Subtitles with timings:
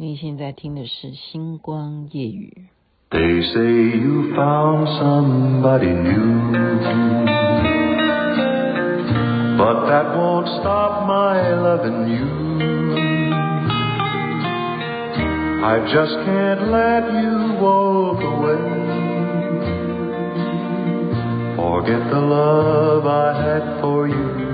[0.00, 2.52] 你现在听的是《星光夜语》。
[3.16, 6.52] They say you found somebody new,
[9.56, 12.26] but that won't stop my loving you.
[15.62, 18.86] I just can't let you walk away.
[21.56, 24.49] Forget the love I had for you.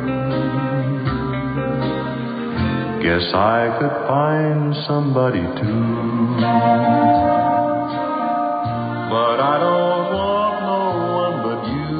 [3.08, 5.84] Guess I could find somebody too.
[9.14, 10.84] But I don't want no
[11.16, 12.00] one but you.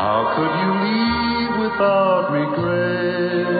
[0.00, 3.52] How could you leave without regret?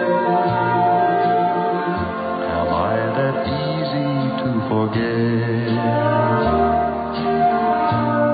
[2.57, 5.69] Am I that easy to forget?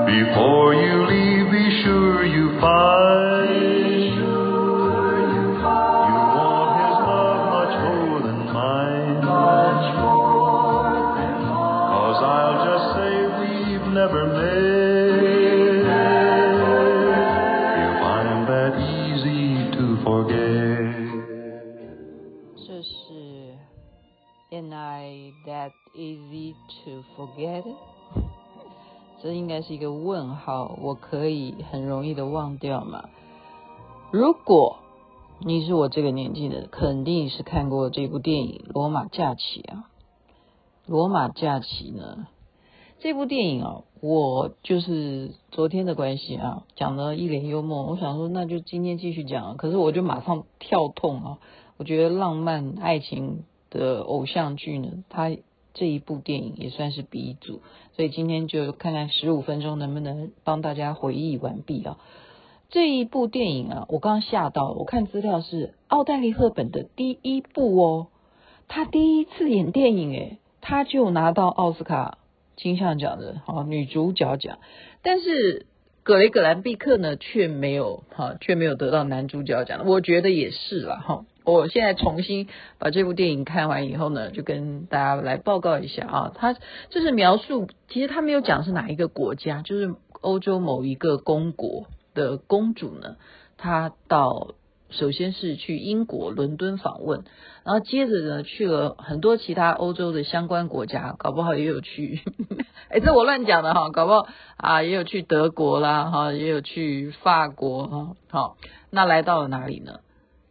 [0.08, 3.07] Before you leave, be sure you find.
[29.20, 33.08] 这应该是一个问号，我可以很容易的忘掉吗？
[34.12, 34.76] 如果
[35.40, 39.90] 你是我这个年纪的，肯定是看过这部电影《罗马假期》啊。
[40.90, 42.28] 《罗马假期》呢，
[43.00, 47.82] 这部电影啊，我就是昨天的关系啊，讲了一脸幽默。
[47.84, 49.56] 我想说，那就今天继续讲。
[49.56, 51.38] 可是我就马上跳痛啊，
[51.76, 55.30] 我觉得浪漫爱情的偶像剧呢，它
[55.74, 57.60] 这一部电影也算是鼻祖。
[57.94, 61.98] 所以今天就看看十五分钟能不能帮大家回忆完毕啊。
[62.70, 68.06] 这一部电影啊，我刚刚吓到，我看资料是奥黛丽·赫本的第一部哦，
[68.68, 72.18] 她第一次演电影诶，她就拿到奥斯卡
[72.56, 74.58] 金像奖的好女主角奖，
[75.02, 75.66] 但是
[76.02, 79.84] 格雷葛兰毕克呢却没有哈，却没有得到男主角奖。
[79.86, 81.24] 我觉得也是啦哈。
[81.52, 82.46] 我现在重新
[82.78, 86.52] 把这部电影看完以后呢，就跟大家来报告一下啊，他
[86.90, 93.16] 就是描述，其实他没有讲是哪一个国家，就是欧洲某一个公国的公主呢，
[93.56, 94.48] 她到
[94.90, 97.24] 首先是去英国伦敦访问，
[97.64, 102.20] 然后接着呢去了很多其他欧洲的相关国家，搞不好也有去，
[102.90, 104.26] 哎，这我乱讲的哈，搞不好
[104.58, 108.56] 啊也有去德国啦哈，也有去法国哈，好，
[108.90, 110.00] 那来到了哪里呢？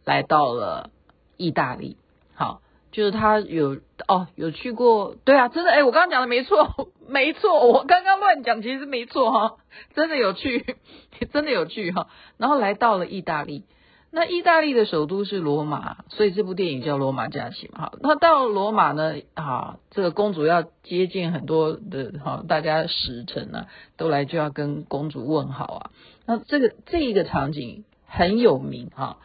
[0.08, 0.88] 来到了
[1.36, 1.98] 意大利，
[2.34, 3.76] 好，就是他有
[4.06, 9.56] 哦，有去过，对啊，真的，哎，我刚刚讲的没错，没错，我刚刚乱讲，其实没错哈，
[9.94, 10.76] 真的有去，
[11.30, 12.06] 真的有去哈，
[12.38, 13.64] 然后来到了意大利，
[14.10, 23.66] 那意大利的首都是罗马，所以这部电影叫《罗马假期》嘛，好，那到罗马呢，啊，这个公主要接见很多的哈，大家使臣啊，
[23.98, 25.90] 都来就要跟公主问好啊，
[26.24, 29.18] 那这个这一个场景很有名哈。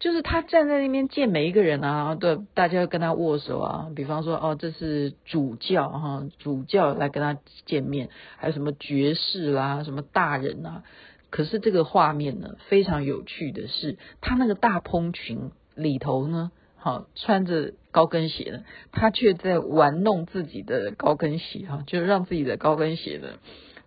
[0.00, 3.90] 就是他站在那边见每一个人啊，对，大家跟他握手啊。
[3.94, 10.82] 比方说，哦，这是主教哈，主教来跟他见面，还有什么爵士啦，什么大人啊。
[11.28, 18.60] 可是这个画面呢，非常有趣的是，他那个大蓬裙里头呢，好穿着高跟鞋呢，
[18.92, 23.28] 他却在玩弄自己的高跟鞋哈，就让自己的高跟鞋呢，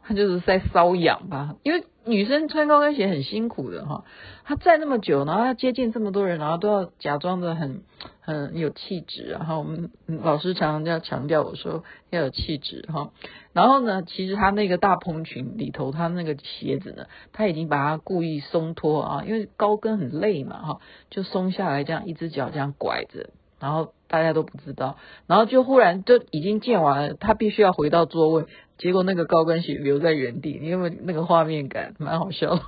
[0.04, 1.84] 他就是在搔痒吧，因为。
[2.06, 4.04] 女生穿高跟鞋很辛苦的哈，
[4.44, 7.84] 她站那么久，然后要接近这么多人，然后都要假装的很
[8.20, 13.12] 很有气质，然后我们老师常常要强调我说要有气质哈。
[13.54, 28.46] 然后呢，其实她那个大蓬裙里头，她那个鞋子呢，她已经把它故意松脱啊，因为高跟很累嘛哈，就松下来这样一只脚这样拐着，然后大家都不知道，然后就忽然就已经见完了，她必须要回到座位。
[28.78, 32.62] 结果那个高跟鞋留在原地，因为那个画面感蛮好笑的，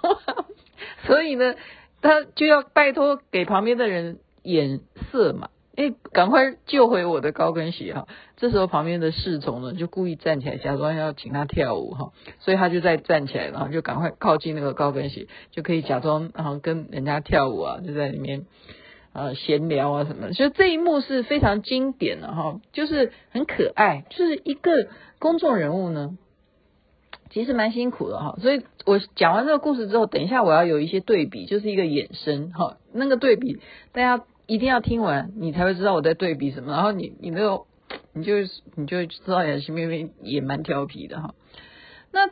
[1.07, 1.55] 所以呢，
[2.01, 8.07] 他就要拜托给旁边的人眼色嘛，哎，赶快救回我的高跟鞋哈。
[8.37, 18.45] 这时候旁边的侍从呢就故意站起来，假装要请他跳舞哈，所以他就再站起来，然后就赶快靠近那个高跟鞋，就可以假装然后跟人家跳舞啊，就在里面
[19.11, 20.33] 呃闲聊啊什么的。
[20.33, 24.71] 所以这一幕是非常经典的哈，就是很可爱，就是一个。
[25.25, 26.19] 公众人物呢，
[27.31, 32.51] 其实蛮辛苦的哈，所以我讲完这个故事之后，等一下我要有一些对比，就是一个衍生。
[32.51, 33.57] 哈，那个对比
[33.91, 37.63] 大家一定要听完，你才会知道我在对比什么，然后你你那个，
[38.13, 38.35] 你就
[38.75, 41.33] 你就知道杨新妹妹也蛮调皮的哈，
[42.11, 42.29] 那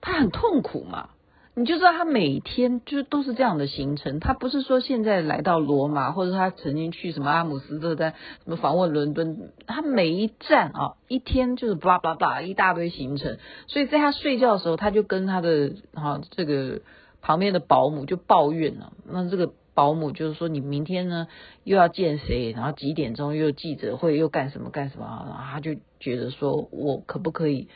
[0.00, 1.10] 她很痛苦嘛，
[1.54, 4.20] 你就知道他每天就都是这样的行程。
[4.20, 8.14] 他不是说现在来到罗马，或者他曾经去什么阿姆斯特丹，
[8.44, 13.36] 什么访问伦敦，他每一站啊，一天就是巴拉巴拉一大堆行程。
[13.66, 16.80] 所以在他睡觉的时候，他就跟他的、啊、这个
[17.20, 18.94] 旁边的保姆就抱怨了。
[19.06, 21.28] 那这个保姆就是说，你明天呢
[21.64, 27.68] 又要见谁，然后几点钟又记者会又干什么干什么，然后他就觉得说我可不可以？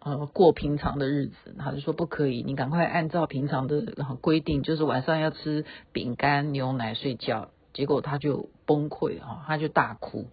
[0.00, 3.82] 呃，过平常的日子，他就说不可以，你赶快按照平常的
[4.20, 7.48] 规定，就是晚上要吃饼干、牛奶睡觉。
[7.72, 10.26] 结果他就崩溃啊，他就大哭。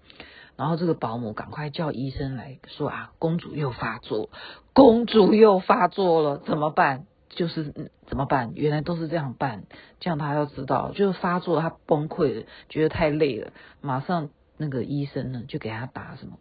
[0.57, 4.29] 然后这个保姆赶快叫医生来说啊，公主又发作，
[4.73, 7.07] 公主又发作了，怎么办？
[7.29, 8.51] 就是怎么办？
[8.55, 9.63] 原来都是这样办，
[10.01, 16.37] 这样他要知道，就是发作，他崩溃了，觉得太累了，马上那个医生呢就给他打什么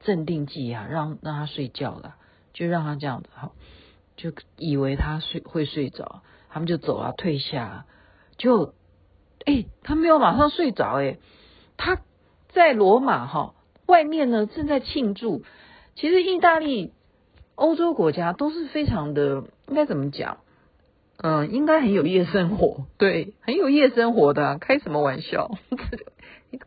[0.00, 2.16] 镇定剂啊，让让他睡觉了。
[2.52, 3.52] 就让他这样子哈，
[4.16, 7.86] 就以为他睡会睡着，他们就走了，退下，
[8.36, 8.74] 就
[9.44, 11.18] 哎、他没有马上睡着哎、
[11.76, 12.00] 他
[12.48, 13.54] 在罗马哈
[13.86, 15.44] 外面呢正在庆祝。
[15.94, 16.92] 其实意大利、
[17.54, 20.38] 欧洲国家都是非常的，应该怎么讲？
[21.20, 25.50] 嗯，应该很有夜生活，对，很有夜生活的、啊，开什么玩笑？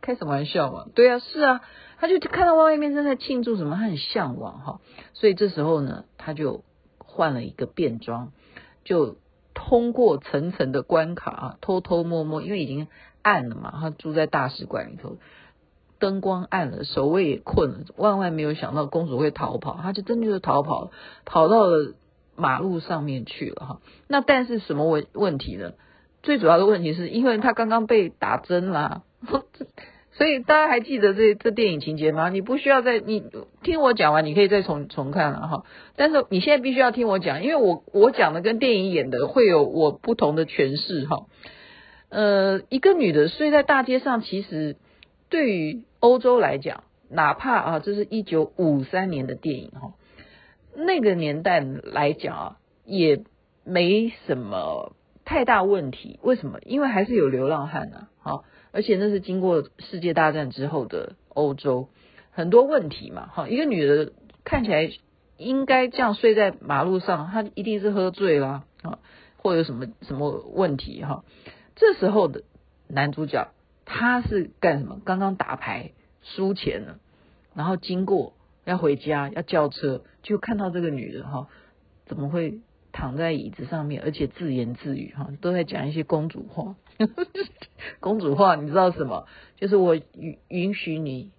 [0.00, 0.86] 开什么玩笑嘛？
[0.94, 1.60] 对啊，是啊。
[1.98, 4.80] 他就看到外面正在庆祝什么，他很向往哈，
[5.12, 6.64] 所以这时候呢，他就
[6.98, 8.32] 换了一个便装，
[8.82, 9.18] 就
[9.54, 12.88] 通过层层的关卡啊，偷偷摸摸，因为已经
[13.22, 15.18] 暗了嘛，他住在大使馆里头，
[16.00, 20.90] 灯光暗了，守卫也困了，万万没有想到公主会逃跑，他就真的就逃跑，
[21.24, 21.94] 跑到了
[22.34, 23.80] 马路上面去了哈。
[24.08, 25.74] 那但是什么问问题呢？
[26.24, 29.02] 最主要的问题是因为他刚刚被打针啦。
[30.14, 32.28] 所以大家还记得这这电影情节吗？
[32.28, 33.24] 你不需要再你
[33.62, 35.64] 听我讲完，你可以再重重看了哈。
[35.96, 41.26] 但是你现在必须要听我讲，因为我我讲的跟电影演的会有我不同的诠释哈。
[42.10, 44.76] 呃，一个女的睡在大街上，其实
[45.30, 49.94] 对于欧洲来讲，哪怕啊这是一九五三年的电影哈，
[50.76, 53.24] 那个年代来讲啊，也
[53.64, 54.92] 没什么
[55.24, 56.20] 太大问题。
[56.22, 56.58] 为什么？
[56.66, 58.44] 因为还是有流浪汉呢，好。
[58.72, 61.88] 而且那是经过世界大战之后的欧洲，
[62.30, 64.12] 很多问题嘛，哈，一个女的
[64.44, 64.90] 看起来
[65.36, 68.98] 应该这样睡在马路上，她一定是喝醉了啊，
[69.36, 71.24] 或者什么什么问题哈。
[71.76, 72.42] 这时候的
[72.88, 73.52] 男主角
[73.84, 75.00] 他是干什么？
[75.04, 75.92] 刚刚打牌
[76.22, 76.98] 输钱了，
[77.54, 78.34] 然后经过
[78.64, 81.48] 要回家要叫车，就看到这个女的哈，
[82.06, 82.60] 怎么会
[82.92, 86.76] 躺在椅子上面，而且自言自语哈，都在讲一些公主话。
[88.00, 89.26] 公主话，你知道什么？
[89.56, 91.30] 就是我允允许你，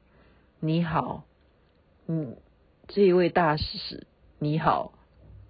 [0.59, 1.23] 你好，
[2.07, 2.35] 嗯，
[2.87, 4.07] 这一位大使，
[4.39, 4.93] 你好，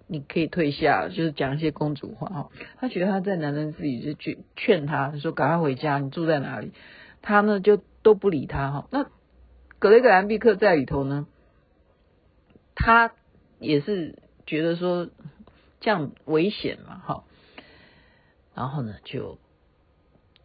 [0.06, 2.50] 你可以退下，就是讲一些公主话哈。
[2.78, 6.72] 他觉得他在男人自己，就去劝他说：“赶快回家，你住在哪里？”
[7.22, 8.88] 他呢就都不理他哈。
[8.90, 9.06] 那
[9.78, 11.26] 格雷格兰毕克在里头呢，
[12.74, 13.12] 他
[13.58, 15.08] 也是觉得说
[15.84, 17.24] 这样危险嘛哈，
[18.56, 19.38] 然后呢就。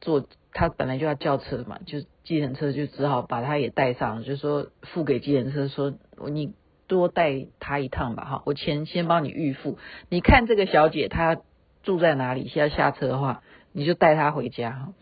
[0.01, 5.94] 坐他本来就要叫车嘛，就计程车就只好把他也带上，就说付给计程车说，
[6.31, 6.53] 你
[6.88, 9.77] 多带他一趟吧哈，我钱先帮你预付。
[10.07, 11.41] 你看这个小姐她
[11.83, 12.47] 住在哪里？
[12.47, 13.44] 现在下车的话，
[13.74, 14.94] 你就带她回家哈。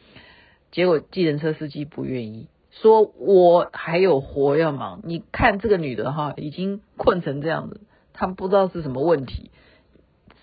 [0.71, 5.01] 结果计程车司机不愿意，说我还有活要忙。
[5.03, 7.81] 你看这个女的哈，已经困成这样子，
[8.13, 9.51] 他们不知道是什么问题，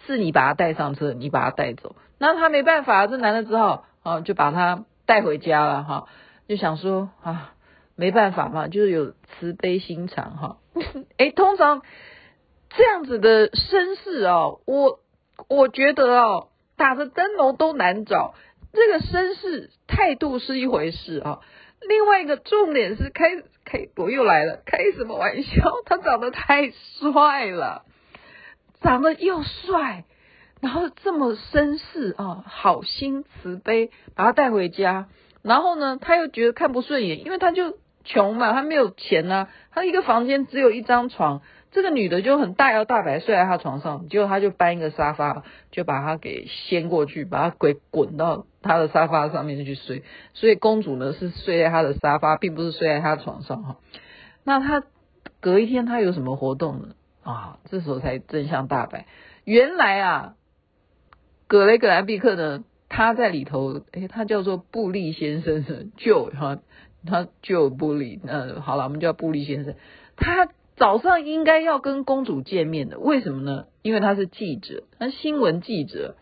[0.07, 3.87] 是你把他带上车，你把他带走，那他没办法，这男的只好。
[4.05, 6.09] 啊，就把他带回家了哈，
[6.47, 7.55] 就想说啊，
[7.97, 10.57] 没办法嘛，就是有慈悲心肠哈。
[11.17, 11.81] 哎，通常
[12.69, 15.01] 这样子的绅士哦，我
[15.49, 18.35] 我觉得哦，打着灯笼都难找。
[18.75, 21.41] 这个绅士态度是一回事啊，
[21.81, 23.25] 另外一个重点是开
[23.65, 25.65] 开，我又来了，开什么玩笑？
[25.87, 27.87] 他长得太帅了，
[28.85, 30.05] 长得又帅。
[30.61, 35.09] 然后这么绅士啊，好心慈悲，把他带回家。
[35.43, 50.03] 然后呢，他又觉得看不顺眼，因为他就穷嘛，他没有钱呐、他一个房间只有一张床，这个女的就很大摇大摆睡在他床上，结果他就搬一个沙发，就把他给掀过去，把他给滚到他的沙发上面去睡。
[50.33, 53.77] 所以公主呢是睡在他的沙发，并不是睡在他床上哈。
[54.45, 54.83] 那他
[55.41, 56.95] 隔一天他有什么活动呢？
[57.25, 59.07] 啊，这时候才真相大白，
[59.45, 60.37] 原来啊。
[61.47, 66.59] 格雷格兰毕克呢，他在里头，诶，他叫做布利先生，就哈，
[67.07, 69.75] 他就布利，呃，好了，我们叫布利先生。
[70.17, 73.67] 他早上应该要跟公主见面的，为什么呢？
[73.83, 76.17] 因为他是记者，他新闻记者，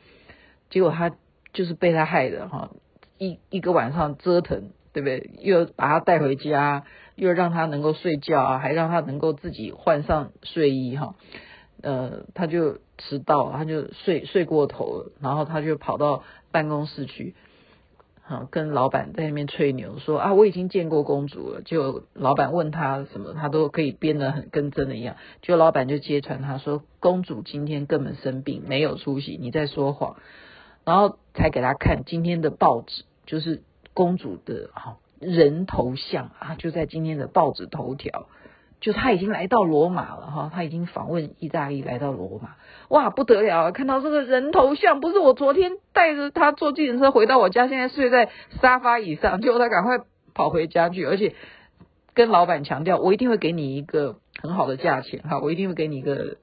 [0.70, 1.14] 结果他
[1.52, 2.70] 就是被他害的哈，
[3.16, 5.30] 一一个晚上折腾，对不对？
[5.40, 6.84] 又把他带回家，
[7.22, 11.14] 又让他能够睡觉啊，还让他能够自己换上睡衣哈，
[11.80, 17.36] 呃，他就迟到，他就睡睡过头了，然后他就跑到办公室去。
[18.50, 21.60] 跟老板在那边吹牛说啊，我已经见过公主了。
[21.60, 25.16] 就老板问他什么，他都可以编得很跟真的一样。
[25.42, 30.16] 就老板就揭穿他说，公主今天根本生病，没有出席，你在说谎。
[30.84, 33.62] 然后才给他看今天的报纸，就是
[33.92, 34.70] 公主的
[35.22, 38.26] 人头像啊，就在今天的报纸头条。
[38.80, 42.56] 就他已经来到罗马了哈，他已经访问意大利，来到罗马，
[42.88, 43.70] 哇，不得了！
[43.70, 50.00] 看到这个人头像，不是我昨天带着他坐自行车回到我家，现在睡在沙发椅上，结果他赶快
[50.34, 51.32] 跑回家去，而且
[52.12, 56.38] 跟老板强调，我一定会给你一个很好的价钱哈，我一定会给你一个，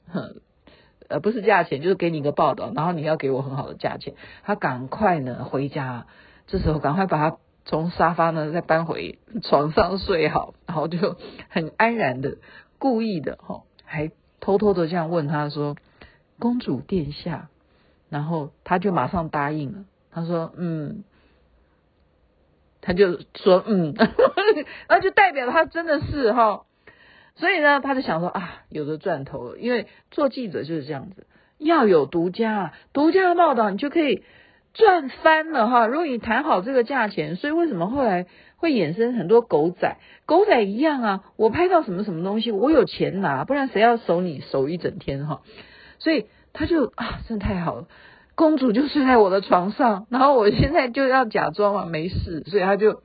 [1.10, 4.14] 呃，不是价钱，就是给你一个报道，然后你要给我很好的价钱。
[4.44, 6.06] 他赶快呢回家，
[6.48, 7.38] 这时候赶快把他。
[7.66, 11.18] 从沙发呢再搬回床上睡好，然后就
[11.50, 12.38] 很安然的，
[12.80, 15.76] 故意的哈，还偷偷的这样问他说
[16.40, 17.50] ：“公主殿下。”
[18.10, 21.04] 然后他就马上答应了，他说：“嗯。”
[22.82, 23.94] 他就说：“嗯。
[24.90, 26.66] ”那就代表他真的是哈，
[27.36, 31.28] 所以呢，他就想说啊，有的赚头了，因为做记者就是这样子，
[31.60, 34.24] 要有独家，独家的报道，你就可以。
[34.80, 35.88] 赚翻了哈！
[35.88, 39.98] 如果你谈好这个价钱，所以为什么后来会衍生很多狗仔？
[40.26, 41.24] 狗仔一样啊！
[41.36, 45.42] 我拍到什么什么东西，我有钱拿，不然谁要守你守一整天哈？
[46.00, 47.88] 所以他就啊，真的太好了！
[48.36, 53.04] 公主就睡在我的床上，然后我现在就要假装啊没事，所以他就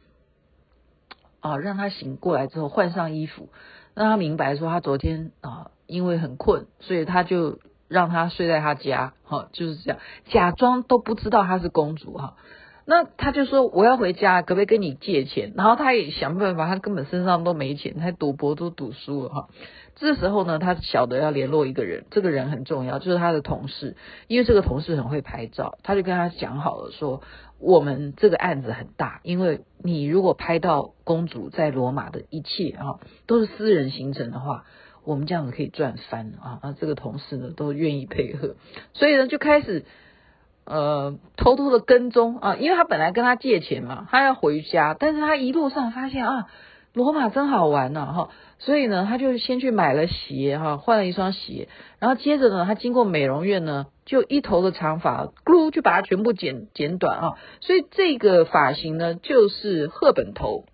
[1.41, 3.49] 啊让他醒过来之后换上衣服，
[3.95, 7.59] 让他明白说他昨天啊因为很困，所以他就。
[7.95, 12.35] 让他睡在他家，哈，就是这样，假装都不知道她是公主，哈。
[12.87, 15.53] 那他就说我要回家，可不可以跟你借钱？
[15.57, 19.49] 然后他也想办法，他根本身上都没钱，他赌博都赌输了，哈。
[19.95, 23.97] 这时候呢，他晓得要联络一个人，这个人很重要，就是他的同事，
[24.27, 27.23] 因为这个同事很会拍照，他就跟他讲好了，说
[27.59, 34.65] 我们这个案子很大，因为你如果拍到公主在罗马的一切，哈，都是私人行程的话。
[35.05, 36.59] 我们这样子可以赚翻啊！
[36.63, 38.57] 啊这个同事呢都愿意配合，
[38.95, 39.85] 所以呢就开始
[40.65, 46.47] 呃偷偷的跟踪啊，因为他本来跟他借钱嘛，他要回家，但是他一路上发现啊，
[46.95, 51.69] 罗马真好玩呐哈，所以呢他就先去买了鞋哈，换了一双鞋，
[51.99, 60.65] 然后接着呢他经过美容院呢，就一头的长发咕噜就把它全部剪剪短啊，所以这个发型呢就是赫本头，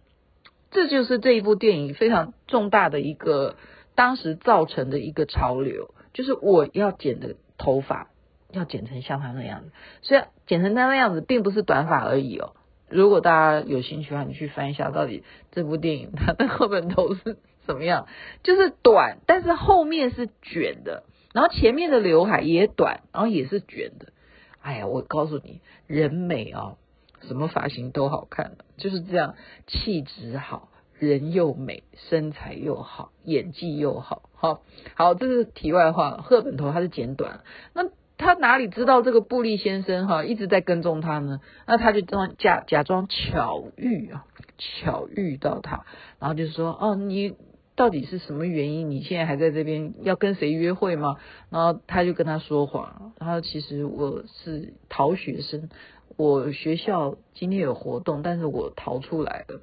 [0.70, 3.56] 这就是这一部电影非常重大的一个。
[4.00, 8.08] 当时造成的一个潮流，就是我要剪的头发
[8.50, 12.54] 要剪成像他那样子，所以剪成他那样子，并不是短发而已哦。
[12.88, 18.08] 如果大家有兴趣的话，你去翻一下，到底这部电影它的后半头是怎么样？
[18.42, 21.02] 就是短，但是后面是卷的，
[21.34, 24.14] 然后前面的刘海也短，然后也是卷的。
[24.62, 26.78] 哎呀，我告诉你，人美、哦，
[27.20, 29.34] 什么发型都好看，就是这样，
[29.66, 30.69] 气质好。
[31.00, 34.60] 人又美，身材又好，演技又好，好，
[34.94, 36.18] 好，这是题外话。
[36.18, 37.40] 赫本头他是剪短，
[37.72, 37.88] 那
[38.18, 41.40] 他哪里知道这个布利先生哈一直在跟踪他呢？
[41.66, 44.26] 那他就装假假装巧遇啊，
[44.58, 45.86] 巧遇到他，
[46.18, 47.34] 然后就说哦，你
[47.74, 48.90] 到底是什么原因？
[48.90, 51.16] 你现在还在这边要跟谁约会吗？
[51.48, 55.70] 然后他就跟他说谎，他说其实我是逃学生，
[56.18, 59.60] 我学校今天有活动，但是我逃出来了，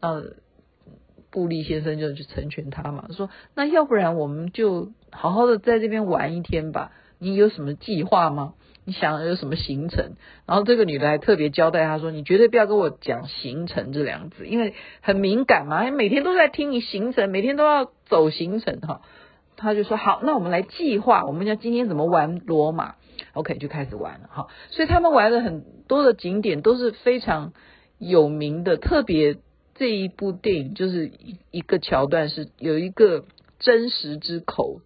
[0.00, 0.34] 呃。
[1.34, 6.92] 布利先生就去成全他嘛，说那要不然我们就好好的在这边玩一天吧。
[7.18, 8.54] 你有什么计划吗？
[8.84, 10.12] 你想有什么行程？
[10.46, 19.00] 然后这个女的还特别交代他说，你绝对不要跟我讲行程这两个字，因为很敏感嘛，每天都在听你行程，每天都要走行程哈。
[19.56, 22.94] 他就说好，那我们来计划，我们要今天怎么玩罗马
[23.32, 24.46] ？OK，就开始玩了哈。
[24.70, 27.52] 所以他们玩了很多的景点都是非常
[27.98, 29.38] 有名的，特别。
[29.74, 33.24] 这一部电影就是一一个桥段，是有一个
[33.58, 34.80] 真实之口。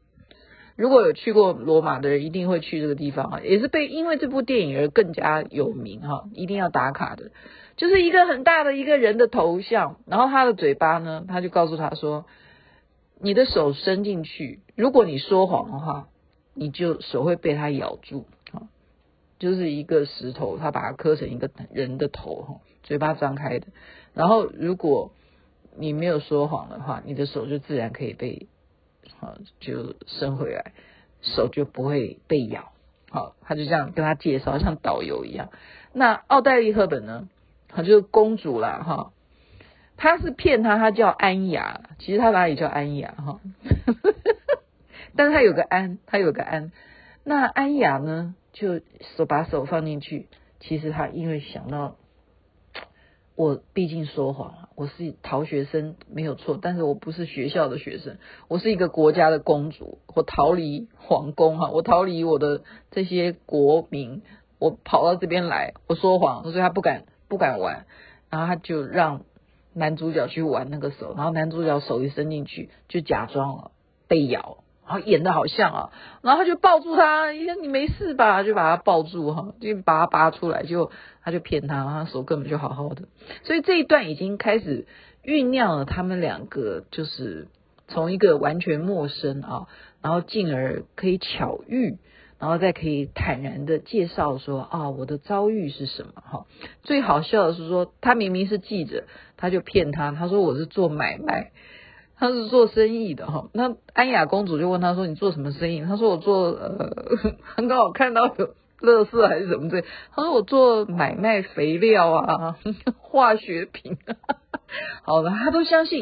[0.76, 7.33] 如果有去过罗马的人，一定会去这个地方啊，也是被因为这部电影而更加有名哈，一定要打卡的。
[7.76, 12.26] 就是一个很大的一个人的头像，然后他的嘴巴呢，他就告诉他说
[13.21, 16.09] ：“你的手伸进去，如果你说谎的话，
[16.54, 18.25] 你就手会被他咬住。”
[19.38, 23.68] 就是一个石头，他把它刻成一个人的头哈，嘴巴张开的。
[24.18, 25.12] 然后，如果
[25.76, 28.48] 你没有说谎的话，你的手就自然可以被
[29.20, 30.72] 好，就伸回来，
[31.22, 32.72] 手就不会被咬。
[33.10, 35.50] 好，他就这样跟他介绍，像导游一样。
[35.92, 37.28] 那奥黛丽·赫本呢？
[37.68, 39.12] 她就是公主啦，哈。
[39.96, 43.38] 他是骗他，他叫安雅，其实他哪里叫安雅哈？
[45.14, 46.72] 但是他有个安，他有个安。
[47.22, 48.80] 那安雅呢，就
[49.16, 50.26] 手把手放进去。
[50.58, 51.94] 其实他因为想到。
[53.38, 58.18] 我毕竟说谎了，我是逃学生没有错，但是我不是学校的学生，
[58.49, 64.23] 我是一个国家的公主，我逃离皇宫哈，我逃离我的这些国民，
[64.59, 67.87] 我跑到这边来，我说谎，所以他不敢不敢玩，
[68.28, 69.23] 然后他就让
[69.73, 73.71] 男主角去玩那个手，然后男主角手一伸进去就假装了
[74.09, 74.64] 被咬。
[74.88, 75.90] 然后演的好像啊，
[76.23, 78.42] 然后他就抱住他，你说你没事吧？
[78.42, 80.90] 就把他抱住哈，就把他拔出来，就
[81.23, 83.02] 他就骗他，他手根本就好好的。
[83.45, 84.87] 所以这一段已经开始
[85.23, 87.49] 酝酿了，他们两个就是
[87.87, 89.66] 从一个完全陌生啊，
[90.00, 91.99] 然后进而可以巧遇，
[92.38, 96.47] 然后再可以坦然的介绍说啊，我的遭遇是什么哈。
[96.83, 99.04] 最好笑的是说，他明明是记者，
[99.37, 101.50] 他就骗他，他说我是做买卖。
[102.18, 106.90] 他是做生意的哈，那安雅公主就问他说：“你做什么生意？”他说：“我做呃，
[107.54, 108.48] 很刚好看到有
[108.80, 109.82] 垃圾还是什么的。”
[110.12, 112.56] 他说：“我做买卖肥料啊，
[112.98, 113.96] 化学品。”
[115.06, 116.00] 好了，他都相信，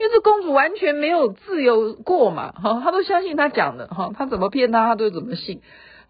[0.00, 5.60] 因为这公主完全没有自由过嘛，哈，他都相信他讲的哈，他怎么骗他，他都怎么信。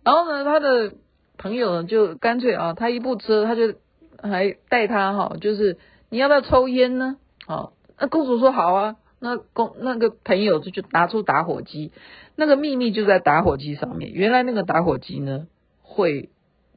[0.05, 0.93] 然后呢，他的
[1.37, 3.75] 朋友呢就干脆啊，他一部车，他就
[4.23, 5.79] 还带他哈，就是
[6.11, 7.17] 你要不要抽烟呢？
[7.49, 8.97] 啊，那公主说好啊。
[9.21, 11.91] 那公那个朋友就就拿出打火机，
[12.37, 14.13] 那个秘密就在打火机上面。
[14.13, 15.49] 原来那个打火机呢
[15.83, 16.29] 会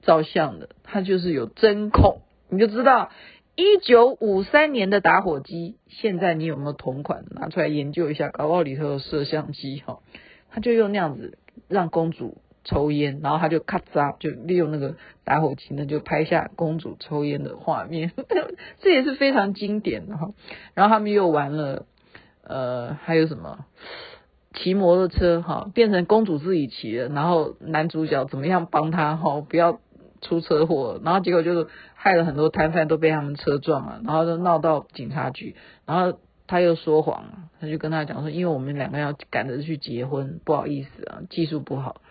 [0.01, 3.11] 照相的，它就是有针孔，你就知道
[3.55, 7.25] 一九五三年的打火机，现在你有没有同款？
[7.29, 9.99] 拿出来研究一下，搞不好里头有摄像机哈。
[10.49, 18.13] 他就用那样子让公主抽烟，然后他就咔嚓就利用那个打火机呢就拍下公主抽烟的画面，
[18.81, 20.31] 这也是非常经典的哈。
[20.73, 21.85] 然后他们又玩了。
[22.51, 23.65] 呃，还有什么？
[24.53, 29.79] 骑摩托车哈，变成公主自己骑了，然后男主角怎么样帮他哈，不要
[30.19, 42.01] 出车祸，然后结果就是害了很多摊贩都被他们车撞了，然后就闹到警察局，然后他又说谎，他就跟他讲说，因为我们两个要赶着去结婚，不好意思啊，技术不好，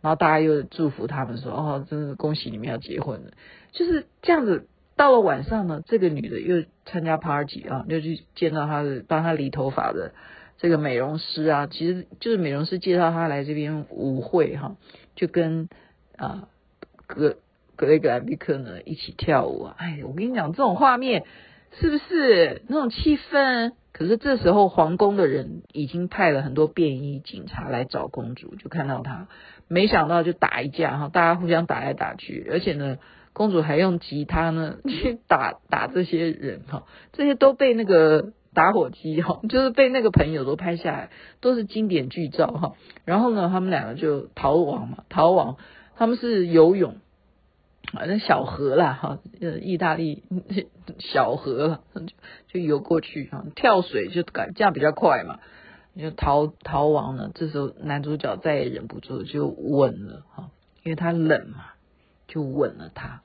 [0.00, 3.32] 然后大家又祝福他们说，哦，真的恭喜你们要结婚了，
[3.72, 4.66] 就是这样子。
[5.00, 10.12] 到了晚上呢，这个女的又参加 party 啊，又去见到她的帮她理头发的
[10.58, 14.76] 这个美容师啊，其实就是美容师介绍她来这边舞会哈，
[15.16, 15.70] 就跟
[16.18, 16.48] 啊
[17.06, 17.38] 格
[17.76, 19.74] 格雷格兰比克呢一起跳舞啊。
[19.78, 21.24] 哎，我跟你讲，这种画面
[21.80, 23.72] 是不是那种气氛？
[23.92, 29.28] 可是这时候皇宫的人已经派了很多便衣警察来找公主，就看到她，
[29.66, 32.98] 没想到就打一架哈，大家互相打来打去，而且呢。
[33.32, 42.74] 公主还用吉他呢 去打打这些人哈，这些都被那个打火机哈， 就是被那个朋友都拍下来，都是经典剧照哈。
[43.04, 45.56] 然后呢，他们两个就逃亡嘛，逃亡。
[45.96, 46.96] 他们是游泳
[47.92, 50.22] 反正小河啦哈，呃，意大利
[50.98, 52.06] 小河就
[52.48, 55.40] 就游过去哈，跳水就改这样比较快嘛，
[55.96, 57.30] 就逃逃亡了。
[57.34, 60.50] 这时候男主角再也忍不住就吻了哈，
[60.82, 61.66] 因为他冷嘛。
[62.30, 63.24] 就吻了他，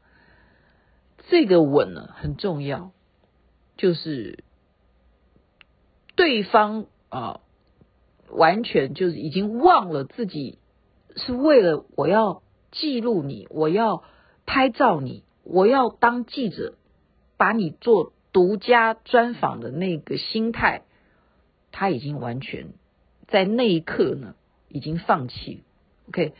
[1.29, 2.91] 这个吻呢很重要，
[3.77, 4.43] 就是
[6.15, 7.41] 对方啊，
[8.29, 10.57] 完全就是已经忘了自己
[11.15, 12.41] 是为了我要
[12.71, 14.03] 记录你，我要
[14.47, 16.73] 拍照你，我要当记者，
[17.37, 20.81] 把你做独家专访的那个心态，
[21.71, 22.69] 他已经完全
[23.27, 24.33] 在那一刻呢
[24.67, 25.61] 已经放弃。
[26.07, 26.33] OK，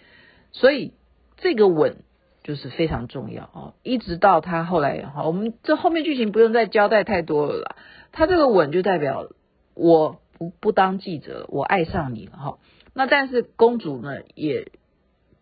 [0.52, 0.94] 所以
[1.38, 1.98] 这个吻。
[2.46, 7.76] 就是非常重要哦，一直到他后来哈，我们这后面剧情不用再交代太多了啦。
[8.12, 9.30] 他这个吻就代表
[9.74, 12.60] 我不不当记者，我爱上你了哈。
[12.94, 14.72] 那但是公主呢，也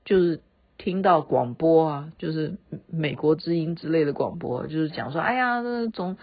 [0.05, 0.39] 就是
[0.77, 2.57] 听到广播啊，就是
[2.89, 5.61] 美国之音之类的广播，就是讲说，哎呀，
[5.93, 6.15] 从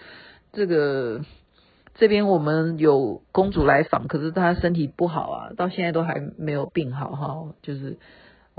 [0.55, 1.21] 这个
[1.95, 7.99] 这边我们有公主来访，可是她身体不好啊，到现在都还没有病好哈，就是。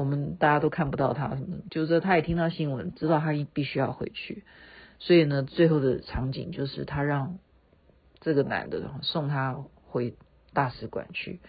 [0.01, 4.43] 我们大家都看不到他什么，就是他也听到新闻，知道他必须要回去，
[4.97, 7.37] 所以呢，最后的场景就是他让
[8.19, 10.15] 这个男的送他回
[10.53, 11.39] 大使馆去，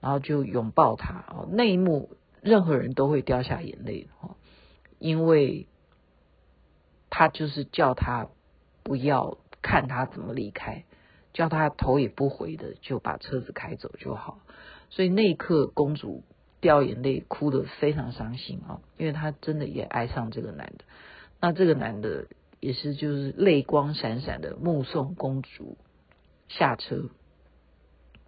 [0.00, 2.10] 然后就拥抱他哦，那一幕
[2.40, 4.36] 任何人都会掉下眼泪哦，
[4.98, 5.68] 因为
[7.08, 8.28] 他就是叫他
[8.82, 10.84] 不要看他怎么离开，
[11.32, 14.40] 叫他头也不回的就把车子开走就好。
[14.90, 16.24] 所以那一刻公主
[16.62, 20.84] 掉眼泪，哭得非常伤心啊，因为她真的也爱上这个男的。
[21.40, 22.28] 那这个男的
[22.60, 25.76] 也是就是泪光闪闪的目送公主
[26.48, 27.10] 下车，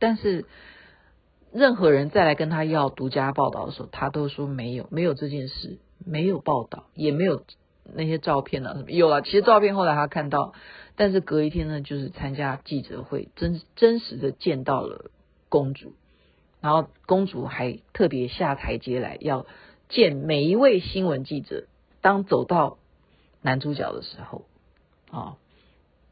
[0.01, 0.47] 但是
[1.53, 7.45] 任何人再来跟他要独家报道的时候，他都说没有，没有这件事，没有报道，也没有
[7.95, 8.91] 那些照片啊什么。
[8.91, 10.53] 有了，其实照片后来他看到，
[10.97, 15.13] 但是隔一天呢，就是参加记者会，真真实的见到了
[15.49, 15.95] 公主，
[16.65, 19.45] 然后公主还特别下台阶来要
[19.91, 21.67] 见每一位新闻记者，
[22.01, 22.79] 当走到。
[23.43, 24.47] 男主角的时候，
[25.11, 25.37] 啊，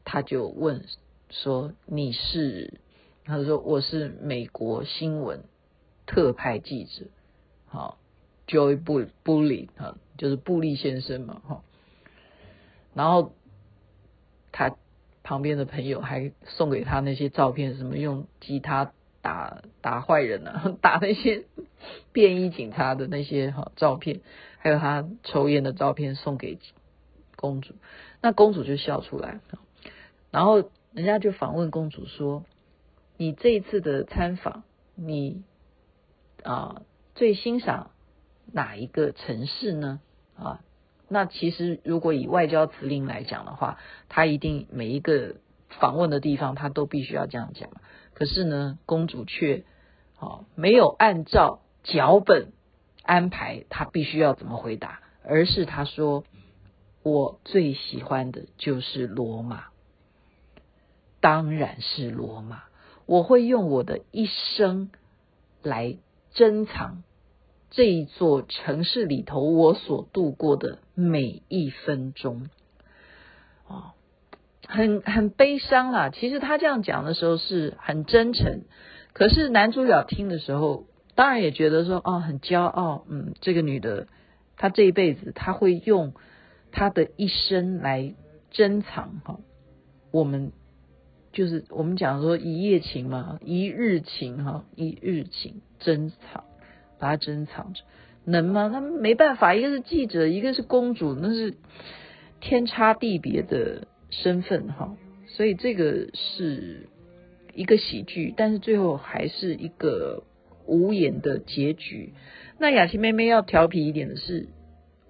[0.05, 0.85] 他就问
[1.31, 2.79] 说：“你是？”
[3.25, 5.43] 他说：“我是美国新闻
[6.05, 7.05] 特派记者，
[7.65, 7.97] 好
[8.45, 11.63] ，Joy 布布利啊，就是布利先生嘛，哈。”
[12.93, 13.33] 然后
[14.51, 14.75] 他
[15.23, 21.45] 旁边的朋友还送给他那些照片，什么用吉他打打坏人啊， 打那些
[22.11, 24.21] 便衣警察的那些哈照片，
[24.59, 26.59] 还有他抽烟的照片送给。
[27.35, 27.73] 公主，
[28.21, 29.41] 那公主就笑出来，
[30.31, 32.45] 然后人家就访问公主说
[33.17, 34.63] ：“你这一次的参访，
[34.95, 35.43] 你
[36.41, 36.83] 啊
[37.15, 37.91] 最欣赏
[38.53, 39.99] 哪一个城市呢？”
[40.39, 40.61] 啊，
[41.09, 45.35] 那其实如果以外交辞令来讲的话，他一定每一个
[45.67, 47.69] 访问的地方，他都必须要这样讲。
[48.13, 49.63] 可是呢，公主却
[50.19, 52.51] 啊没有按照脚本
[53.03, 56.23] 安排，她必须要怎么回答，而是她说。
[57.05, 59.65] 我最喜欢的就是罗马，
[61.19, 62.63] 当然是罗马。
[63.05, 64.89] 我会用我的一生
[65.61, 65.97] 来
[66.31, 67.03] 珍藏
[67.71, 72.49] 这一座城市里头我所度过的每一分钟。
[73.67, 73.91] 哦，
[74.67, 76.09] 很很悲伤啦！
[76.09, 78.61] 其实他这样讲的时候是很真诚，
[79.13, 83.05] 可是男主角听的时候，当然也觉得说，哦，很骄傲。
[83.09, 84.07] 嗯，这个女的，
[84.57, 86.13] 她这一辈子，她会用。
[86.75, 88.15] 她的一生来
[88.49, 89.37] 珍藏哈，
[90.09, 90.51] 我们
[91.31, 96.45] 就是我们讲说一夜情嘛，一日情哈，一日情珍藏，
[96.97, 97.83] 把它珍藏着，
[98.25, 98.71] 能吗？
[98.73, 101.53] 他们没办法，一个是记者，一个是公主，那是
[102.39, 103.85] 天差地别的
[104.21, 104.95] 身份哈，
[105.27, 106.87] 所以这个是
[107.53, 110.23] 一个喜剧，但是最后还是一个
[110.65, 112.13] 无言的结局。
[112.59, 114.47] 那雅琪妹妹要调皮一点的是。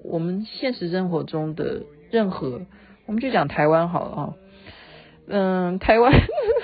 [0.06, 2.66] 我们现实生活中的任何，
[3.06, 4.34] 我们就讲台湾好了啊，
[5.28, 6.12] 嗯，台湾，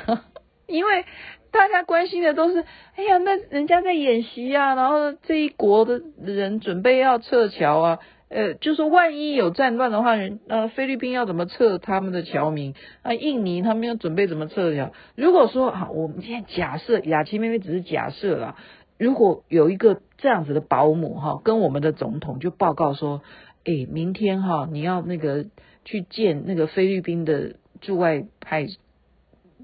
[0.67, 1.06] 因为
[1.49, 2.65] 大家关心的都是，
[2.97, 13.13] 哎呀，那人家在演习啊，然后这一国的人准备要撤侨啊，呃，就说万一有战乱的话，人呃菲律宾要怎么撤他们的侨民啊？
[13.13, 14.91] 印尼他们要准备怎么撤侨？
[15.15, 18.55] 如果说好，我们现在假设雅琪妹妹只是假设啦。
[18.99, 23.21] 如果有一个这样子的保姆哈，跟我们的总统就报告说，
[23.63, 25.45] 哎，明天哈你要那个
[25.85, 28.67] 去见那个菲律宾的驻外派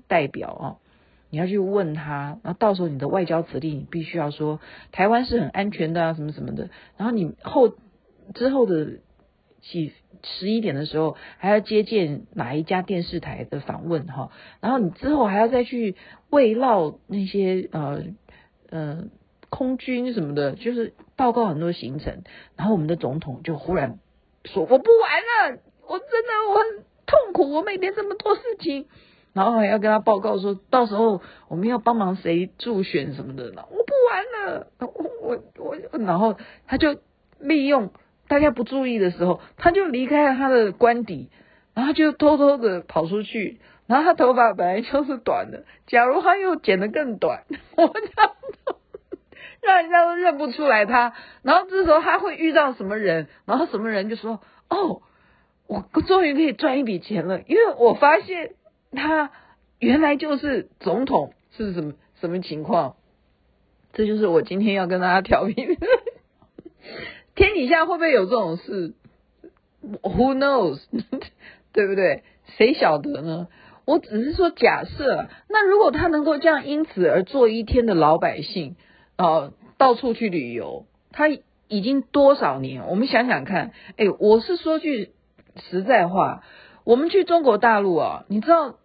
[0.08, 0.66] 代表啊，
[1.30, 4.62] 你要去问他，然后到时候你的外交辞令你必须要说
[4.94, 7.74] 台湾是很安全的啊，什么什么的，然后你后
[8.34, 9.00] 之后的
[9.62, 15.96] 几十一点的时候还要接见哪一家电视台的访问哈，然后你之后还要再去
[16.30, 18.04] 慰劳那些呃
[18.70, 19.06] 呃。
[19.48, 22.24] 空军什么的，就是报告很多行程，
[22.58, 24.00] 然后我们的总统就忽然
[24.44, 28.88] 说：“我不玩了，我真的我很痛苦，我每天这么多事情，
[29.32, 34.90] 然后还要跟他报告说，到时候我们要帮忙谁助选什么的呢，我不玩了，我
[35.22, 36.36] 我我，然后
[36.68, 36.98] 他就
[37.40, 37.92] 利用
[38.28, 41.30] 大家不注意的时候，他就离开了他的官邸，
[41.74, 47.44] 然后就偷偷的跑出去，然后他头发本来就是短的，假如他又剪得更短，
[47.78, 48.32] 我讲。”
[49.62, 55.02] 让人家都认不出来他，然后这时候他会遇到什么人，然后什么人就说：“哦，
[55.66, 58.52] 我终于可以赚一笔钱了，因为我发现
[58.92, 59.32] 他
[59.80, 62.96] 原来就是总统，是什么什么情况？”
[63.92, 65.56] 这就是我今天要跟大家调皮。
[67.36, 68.94] 天底下会不会有这种事
[70.02, 70.82] ？Who knows？
[71.74, 72.24] 对不对？
[72.58, 73.48] 谁晓得呢？
[73.86, 78.76] 我只是说假设，那如果他能够这样因此而做一天的老百姓。
[79.18, 82.86] 哦，到处去旅游，他已经多少年？
[82.88, 85.12] 我们想想看，哎，我是说句
[85.56, 86.44] 实在话，
[86.84, 88.76] 我们去中国大陆啊，你知道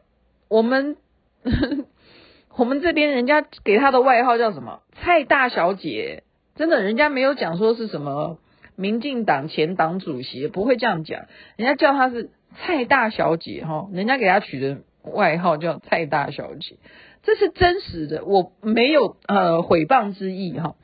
[0.49, 0.97] 我们
[2.57, 4.83] 我们这边人家给他的外号叫什么？
[4.93, 6.23] 蔡大小姐，
[6.61, 8.37] 真的，人家没有讲说是什么
[8.77, 11.25] 民进党前党主席，不会这样讲，
[11.57, 16.77] 人家叫他是蔡大小姐哈，人家给他取的外号叫蔡大小姐。
[17.23, 20.77] 这是真实的，我没有呃诽谤之意哈。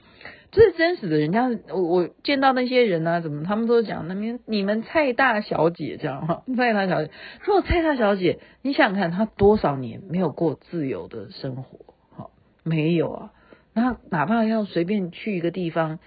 [0.50, 7.10] 这是真实的，人家我我见到那些人、啊，怎么他们都讲那边你们蔡大小姐这样哈，蔡大小姐，
[7.44, 12.30] 说蔡大小姐，你想想看，她多少年没有过自由的生活，哈，
[12.64, 13.32] 没有啊，
[13.76, 15.98] 那哪怕要随便去一个地方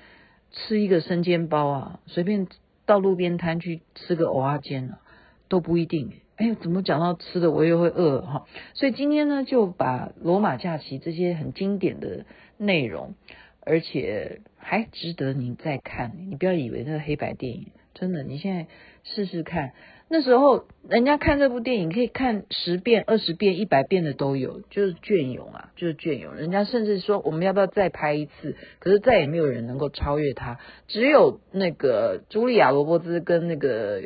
[0.51, 2.47] 吃一个生煎包啊，随便
[2.87, 4.99] 到路边摊去吃个蚵仔煎啊，
[5.47, 6.11] 都不一定。
[6.35, 12.25] 哎，怎么讲到吃的，我又会饿哈，所以今天呢，就把罗马假期这些很经典的
[12.57, 13.13] 内容。
[13.61, 18.67] 而且还值得你再看，你不要以为那是黑白电影真的，你现在
[19.03, 19.73] 试试看，
[20.09, 26.33] 那时候人家看这部电影可以看十遍、二十遍、一百遍的都有，就是隽永啊，就是隽永。
[26.35, 28.55] 人家甚至说我们要不要再拍一次？
[28.79, 34.01] 可是再也没有人能够超越他，只有那个茱莉亚·罗伯兹跟那个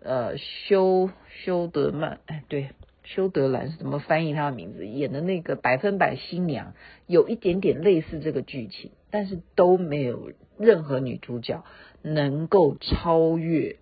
[0.00, 1.10] 呃休
[1.42, 2.68] 休德曼，哎对。
[3.08, 4.84] 修德兰是怎么翻译他的名字？
[4.84, 6.74] 演的那个百分百新娘，
[7.06, 11.62] 有一点点类似这个剧情，但是都没有任何女主角
[12.02, 13.76] 能够超越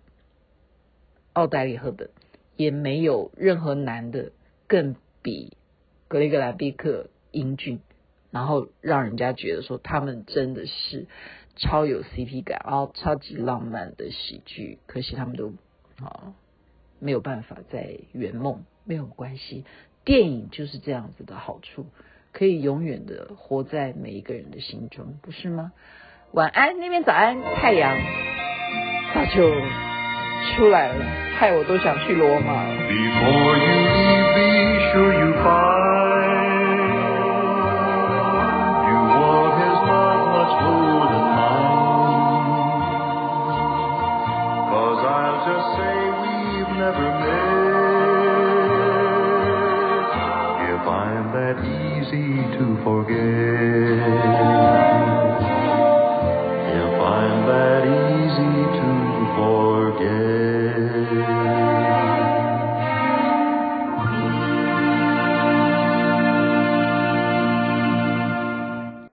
[1.35, 2.09] 奥黛丽·赫本，
[2.55, 4.31] 也没有任何男的
[4.67, 5.57] 更比
[6.07, 7.81] 格雷格兰毕克英俊，
[8.31, 11.07] 然后让人家觉得说他们真的是
[11.55, 14.79] 超有 CP 感，然后超级浪漫的喜剧。
[14.87, 15.53] 可惜他们都
[16.03, 16.33] 啊
[16.99, 18.63] 没有办法再圆梦。
[18.87, 19.65] 没有关系，
[20.03, 21.87] 电影就是这样子的好处，
[22.31, 25.73] 可以永远的活在每一个人的心中，不是吗？
[26.31, 27.97] 晚安，那边早安，太阳
[29.15, 29.49] 早就
[30.53, 31.05] 出来了，
[31.37, 32.69] 害我都想去罗马了。